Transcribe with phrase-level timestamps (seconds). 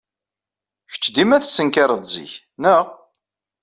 [0.91, 2.85] Kečč dima tettenkared zik, naɣ?